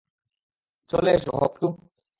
চলে 0.89 1.09
এসো 1.11 1.31
হক-টু। 1.39 1.67